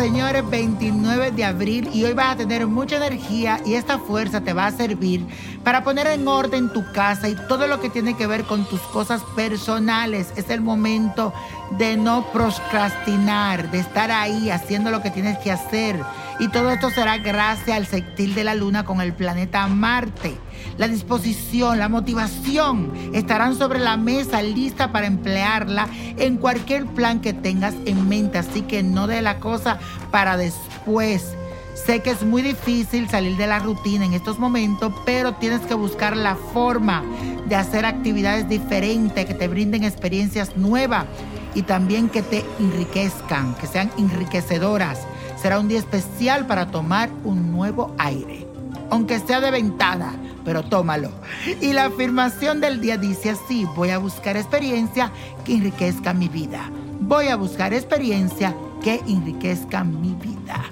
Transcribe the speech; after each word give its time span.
Señores, 0.00 0.48
29 0.48 1.30
de 1.32 1.44
abril. 1.44 1.90
Y 1.92 2.04
hoy 2.04 2.14
vas 2.14 2.32
a 2.32 2.36
tener 2.36 2.66
mucha 2.66 2.96
energía 2.96 3.60
y 3.66 3.74
esta 3.74 3.98
fuerza 3.98 4.40
te 4.40 4.54
va 4.54 4.66
a 4.66 4.72
servir 4.72 5.26
para 5.62 5.84
poner 5.84 6.06
en 6.06 6.26
orden 6.26 6.72
tu 6.72 6.90
casa 6.92 7.28
y 7.28 7.36
todo 7.48 7.66
lo 7.66 7.80
que 7.80 7.90
tiene 7.90 8.16
que 8.16 8.26
ver 8.26 8.44
con 8.44 8.64
tus 8.64 8.80
cosas 8.80 9.22
personales. 9.36 10.32
Es 10.36 10.48
el 10.48 10.62
momento 10.62 11.34
de 11.78 11.98
no 11.98 12.24
procrastinar, 12.32 13.70
de 13.70 13.80
estar 13.80 14.10
ahí 14.10 14.48
haciendo 14.48 14.90
lo 14.90 15.02
que 15.02 15.10
tienes 15.10 15.36
que 15.38 15.52
hacer. 15.52 16.00
Y 16.40 16.48
todo 16.48 16.70
esto 16.70 16.88
será 16.88 17.18
gracias 17.18 17.76
al 17.76 17.86
sextil 17.86 18.34
de 18.34 18.44
la 18.44 18.54
luna 18.54 18.86
con 18.86 19.02
el 19.02 19.12
planeta 19.12 19.66
Marte. 19.66 20.38
La 20.78 20.88
disposición, 20.88 21.78
la 21.78 21.90
motivación 21.90 22.90
estarán 23.12 23.58
sobre 23.58 23.78
la 23.78 23.98
mesa 23.98 24.40
lista 24.40 24.90
para 24.90 25.06
emplearla 25.06 25.86
en 26.16 26.38
cualquier 26.38 26.86
plan 26.86 27.20
que 27.20 27.34
tengas 27.34 27.74
en 27.84 28.08
mente. 28.08 28.38
Así 28.38 28.62
que 28.62 28.82
no 28.82 29.06
de 29.06 29.20
la 29.20 29.38
cosa 29.38 29.78
para 30.10 30.38
después. 30.38 31.36
Sé 31.74 32.00
que 32.00 32.10
es 32.10 32.22
muy 32.22 32.40
difícil 32.40 33.06
salir 33.10 33.36
de 33.36 33.46
la 33.46 33.58
rutina 33.58 34.06
en 34.06 34.14
estos 34.14 34.38
momentos, 34.38 34.94
pero 35.04 35.34
tienes 35.34 35.60
que 35.60 35.74
buscar 35.74 36.16
la 36.16 36.36
forma 36.36 37.04
de 37.48 37.56
hacer 37.56 37.84
actividades 37.84 38.48
diferentes 38.48 39.26
que 39.26 39.34
te 39.34 39.46
brinden 39.46 39.84
experiencias 39.84 40.56
nuevas 40.56 41.04
y 41.54 41.62
también 41.62 42.08
que 42.08 42.22
te 42.22 42.44
enriquezcan, 42.58 43.54
que 43.56 43.66
sean 43.66 43.90
enriquecedoras. 43.98 45.00
Será 45.40 45.58
un 45.58 45.68
día 45.68 45.78
especial 45.78 46.46
para 46.46 46.70
tomar 46.70 47.08
un 47.24 47.50
nuevo 47.50 47.94
aire, 47.98 48.46
aunque 48.90 49.18
sea 49.20 49.40
de 49.40 49.50
ventana, 49.50 50.14
pero 50.44 50.62
tómalo. 50.62 51.10
Y 51.60 51.72
la 51.72 51.86
afirmación 51.86 52.60
del 52.60 52.80
día 52.80 52.98
dice 52.98 53.30
así, 53.30 53.66
voy 53.74 53.90
a 53.90 53.98
buscar 53.98 54.36
experiencia 54.36 55.10
que 55.44 55.54
enriquezca 55.54 56.12
mi 56.12 56.28
vida. 56.28 56.70
Voy 57.00 57.28
a 57.28 57.36
buscar 57.36 57.72
experiencia 57.72 58.54
que 58.82 59.00
enriquezca 59.08 59.82
mi 59.82 60.14
vida. 60.14 60.62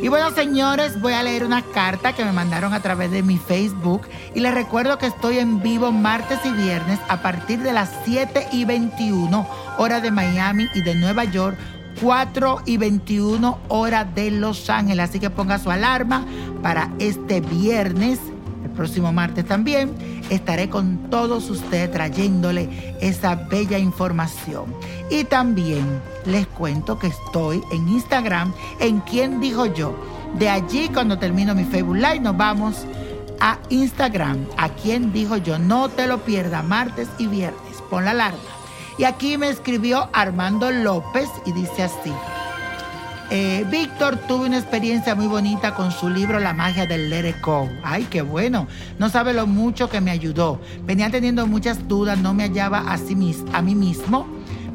Y 0.00 0.08
bueno, 0.08 0.30
señores, 0.30 1.00
voy 1.00 1.12
a 1.12 1.22
leer 1.24 1.44
una 1.44 1.62
carta 1.62 2.12
que 2.12 2.24
me 2.24 2.32
mandaron 2.32 2.72
a 2.72 2.80
través 2.80 3.10
de 3.10 3.22
mi 3.22 3.36
Facebook. 3.36 4.02
Y 4.34 4.40
les 4.40 4.54
recuerdo 4.54 4.98
que 4.98 5.06
estoy 5.06 5.38
en 5.38 5.60
vivo 5.60 5.90
martes 5.90 6.38
y 6.44 6.50
viernes 6.50 7.00
a 7.08 7.20
partir 7.20 7.60
de 7.60 7.72
las 7.72 7.90
7 8.04 8.48
y 8.52 8.64
21 8.64 9.46
hora 9.76 10.00
de 10.00 10.10
Miami 10.10 10.68
y 10.74 10.82
de 10.82 10.94
Nueva 10.94 11.24
York. 11.24 11.56
4 12.00 12.62
y 12.66 12.76
21 12.76 13.58
hora 13.68 14.04
de 14.04 14.30
Los 14.30 14.70
Ángeles. 14.70 15.10
Así 15.10 15.20
que 15.20 15.30
ponga 15.30 15.58
su 15.58 15.70
alarma 15.70 16.24
para 16.62 16.90
este 16.98 17.40
viernes. 17.40 18.18
El 18.64 18.70
próximo 18.70 19.12
martes 19.12 19.46
también 19.46 19.92
estaré 20.30 20.68
con 20.68 21.10
todos 21.10 21.50
ustedes 21.50 21.90
trayéndole 21.90 22.96
esa 23.00 23.34
bella 23.34 23.78
información. 23.78 24.74
Y 25.10 25.24
también 25.24 25.84
les 26.26 26.46
cuento 26.46 26.98
que 26.98 27.08
estoy 27.08 27.62
en 27.72 27.88
Instagram, 27.88 28.52
en 28.80 29.00
quien 29.00 29.40
dijo 29.40 29.66
yo. 29.66 29.94
De 30.38 30.48
allí, 30.48 30.90
cuando 30.92 31.18
termino 31.18 31.54
mi 31.54 31.64
Facebook 31.64 31.96
Live, 31.96 32.20
nos 32.20 32.36
vamos 32.36 32.84
a 33.40 33.58
Instagram, 33.70 34.46
a 34.56 34.68
quien 34.68 35.12
dijo 35.12 35.36
yo. 35.36 35.58
No 35.58 35.88
te 35.88 36.06
lo 36.06 36.18
pierdas, 36.18 36.64
martes 36.64 37.08
y 37.18 37.26
viernes. 37.26 37.62
Pon 37.88 38.04
la 38.04 38.10
alarma. 38.10 38.57
Y 38.98 39.04
aquí 39.04 39.38
me 39.38 39.48
escribió 39.48 40.08
Armando 40.12 40.70
López 40.70 41.28
y 41.46 41.52
dice 41.52 41.84
así. 41.84 42.12
Eh, 43.30 43.64
Víctor 43.70 44.16
tuve 44.26 44.46
una 44.46 44.58
experiencia 44.58 45.14
muy 45.14 45.26
bonita 45.26 45.74
con 45.74 45.92
su 45.92 46.08
libro 46.08 46.40
La 46.40 46.54
magia 46.54 46.86
del 46.86 47.10
Let. 47.10 47.36
Ay, 47.84 48.06
qué 48.10 48.22
bueno. 48.22 48.66
No 48.98 49.08
sabe 49.10 49.34
lo 49.34 49.46
mucho 49.46 49.88
que 49.88 50.00
me 50.00 50.10
ayudó. 50.10 50.60
Venía 50.84 51.10
teniendo 51.10 51.46
muchas 51.46 51.86
dudas, 51.86 52.18
no 52.18 52.32
me 52.34 52.44
hallaba 52.44 52.78
a, 52.90 52.96
sí 52.98 53.14
mis- 53.14 53.44
a 53.52 53.62
mí 53.62 53.74
mismo. 53.74 54.26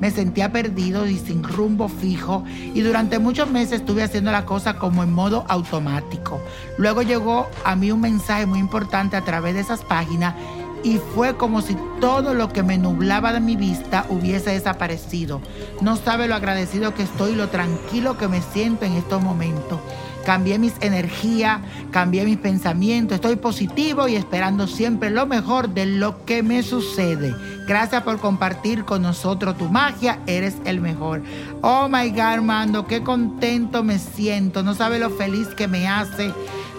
Me 0.00 0.10
sentía 0.10 0.50
perdido 0.52 1.06
y 1.06 1.16
sin 1.16 1.44
rumbo 1.44 1.88
fijo 1.88 2.44
y 2.74 2.80
durante 2.80 3.20
muchos 3.20 3.48
meses 3.48 3.80
estuve 3.80 4.02
haciendo 4.02 4.32
la 4.32 4.44
cosa 4.44 4.76
como 4.76 5.02
en 5.04 5.12
modo 5.12 5.44
automático. 5.48 6.40
Luego 6.76 7.02
llegó 7.02 7.46
a 7.64 7.76
mí 7.76 7.92
un 7.92 8.00
mensaje 8.00 8.44
muy 8.46 8.58
importante 8.58 9.16
a 9.16 9.20
través 9.22 9.54
de 9.54 9.60
esas 9.60 9.82
páginas 9.82 10.34
y 10.82 10.98
fue 11.14 11.36
como 11.36 11.62
si 11.62 11.76
todo 12.00 12.34
lo 12.34 12.48
que 12.48 12.62
me 12.62 12.78
nublaba 12.78 13.32
de 13.32 13.40
mi 13.40 13.56
vista 13.56 14.06
hubiese 14.08 14.50
desaparecido. 14.50 15.40
No 15.80 15.96
sabe 15.96 16.28
lo 16.28 16.34
agradecido 16.34 16.94
que 16.94 17.02
estoy, 17.02 17.34
lo 17.34 17.48
tranquilo 17.48 18.18
que 18.18 18.28
me 18.28 18.42
siento 18.42 18.84
en 18.84 18.94
estos 18.94 19.22
momentos. 19.22 19.80
Cambié 20.24 20.58
mis 20.58 20.74
energías, 20.80 21.60
cambié 21.90 22.24
mis 22.24 22.38
pensamientos, 22.38 23.16
estoy 23.16 23.36
positivo 23.36 24.06
y 24.06 24.14
esperando 24.14 24.68
siempre 24.68 25.10
lo 25.10 25.26
mejor 25.26 25.70
de 25.70 25.84
lo 25.86 26.24
que 26.24 26.44
me 26.44 26.62
sucede. 26.62 27.34
Gracias 27.66 28.02
por 28.04 28.20
compartir 28.20 28.84
con 28.84 29.02
nosotros 29.02 29.58
tu 29.58 29.68
magia, 29.68 30.20
eres 30.26 30.56
el 30.64 30.80
mejor. 30.80 31.22
Oh 31.60 31.88
my 31.88 32.10
God, 32.10 32.20
Armando, 32.20 32.86
qué 32.86 33.02
contento 33.02 33.82
me 33.82 33.98
siento. 33.98 34.62
No 34.62 34.74
sabe 34.74 35.00
lo 35.00 35.10
feliz 35.10 35.48
que 35.56 35.66
me 35.66 35.88
hace 35.88 36.32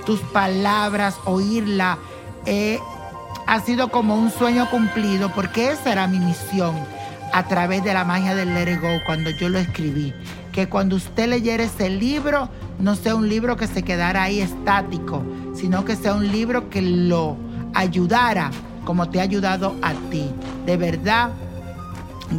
tus 0.06 0.20
palabras, 0.22 1.16
oírla. 1.26 1.98
Eh, 2.46 2.80
ha 3.48 3.60
sido 3.60 3.90
como 3.90 4.16
un 4.16 4.32
sueño 4.32 4.70
cumplido 4.70 5.30
porque 5.34 5.72
esa 5.72 5.92
era 5.92 6.08
mi 6.08 6.20
misión 6.20 6.76
a 7.34 7.48
través 7.48 7.84
de 7.84 7.94
la 7.94 8.06
magia 8.06 8.36
del 8.36 8.54
Let 8.54 8.74
It 8.74 8.82
Go 8.82 8.90
cuando 9.06 9.30
yo 9.32 9.50
lo 9.50 9.60
escribí. 9.60 10.14
que 10.52 10.70
cuando 10.70 10.96
usted 10.96 11.28
leyera 11.28 11.64
ese 11.64 11.90
libro, 11.90 12.48
no 12.80 12.96
sea 12.96 13.16
un 13.16 13.28
libro 13.28 13.58
que 13.58 13.66
se 13.66 13.82
quedara 13.82 14.22
ahí 14.22 14.40
estático, 14.40 15.24
sino 15.56 15.84
que 15.84 15.96
sea 15.96 16.14
un 16.14 16.32
libro 16.32 16.70
que 16.70 16.82
lo 16.82 17.36
ayudara 17.74 18.52
como 18.86 19.10
te 19.10 19.20
ha 19.20 19.24
ayudado 19.24 19.76
a 19.82 19.94
ti. 20.12 20.30
De 20.66 20.78
verdad, 20.78 21.32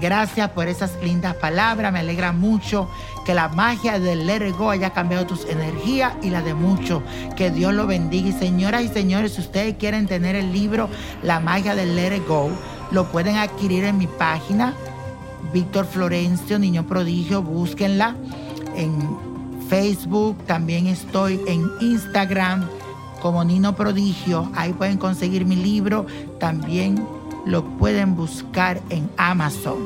gracias 0.00 0.50
por 0.50 0.69
esas 0.69 0.93
lindas 1.02 1.35
palabras. 1.37 1.93
Me 1.93 2.00
alegra 2.00 2.32
mucho 2.32 2.88
que 3.25 3.35
la 3.35 3.49
magia 3.49 3.99
del 3.99 4.26
Let 4.26 4.49
It 4.49 4.56
Go 4.56 4.70
haya 4.70 4.91
cambiado 4.91 5.26
tus 5.26 5.44
energías 5.46 6.14
y 6.23 6.31
la 6.31 6.43
de 6.43 6.55
muchos. 6.55 7.02
Que 7.37 7.50
Dios 7.50 7.75
lo 7.75 7.87
bendiga. 7.87 8.29
Y 8.29 8.32
señoras 8.32 8.82
y 8.82 8.88
señores, 8.88 9.35
si 9.35 9.41
ustedes 9.41 9.76
quieren 9.76 10.06
tener 10.06 10.37
el 10.37 10.52
libro 10.52 10.88
La 11.23 11.41
magia 11.41 11.75
del 11.75 11.96
Let 11.96 12.17
It 12.17 12.26
Go, 12.26 12.50
lo 12.91 13.11
pueden 13.11 13.37
adquirir 13.37 13.85
en 13.85 13.99
mi 13.99 14.06
página. 14.06 14.75
Víctor 15.52 15.87
Florencio, 15.87 16.58
Niño 16.58 16.87
Prodigio, 16.87 17.43
búsquenla 17.43 18.17
en 18.76 19.25
Facebook, 19.69 20.37
también 20.47 20.87
estoy 20.87 21.40
en 21.47 21.70
Instagram 21.81 22.69
como 23.25 23.43
Nino 23.43 23.75
Prodigio, 23.75 24.50
ahí 24.55 24.75
pueden 24.75 24.99
conseguir 24.99 25.47
mi 25.47 25.56
libro, 25.56 26.05
también 26.38 27.02
lo 27.46 27.64
pueden 27.79 28.17
buscar 28.17 28.81
en 28.91 29.11
Amazon, 29.17 29.79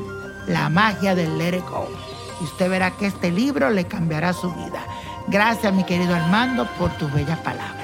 La 0.47 0.69
magia 0.69 1.15
del 1.15 1.37
Let 1.37 1.57
It 1.57 1.69
Go. 1.69 1.87
Y 2.41 2.43
usted 2.45 2.69
verá 2.69 2.91
que 2.91 3.07
este 3.07 3.31
libro 3.31 3.69
le 3.69 3.85
cambiará 3.85 4.33
su 4.33 4.51
vida. 4.51 4.83
Gracias, 5.27 5.73
mi 5.73 5.83
querido 5.83 6.15
Armando, 6.15 6.67
por 6.77 6.89
tus 6.97 7.11
bellas 7.13 7.39
palabras. 7.39 7.75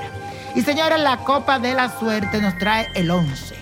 Y 0.56 0.62
señores, 0.62 1.00
la 1.00 1.18
Copa 1.18 1.60
de 1.60 1.74
la 1.74 1.90
Suerte 2.00 2.42
nos 2.42 2.58
trae 2.58 2.88
el 2.96 3.12
11, 3.12 3.56